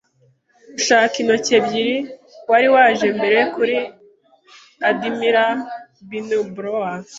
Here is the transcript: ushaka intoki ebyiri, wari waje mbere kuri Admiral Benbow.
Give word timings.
ushaka 0.77 1.13
intoki 1.21 1.51
ebyiri, 1.59 1.97
wari 2.49 2.67
waje 2.75 3.07
mbere 3.17 3.39
kuri 3.53 3.77
Admiral 4.89 5.57
Benbow. 6.07 6.85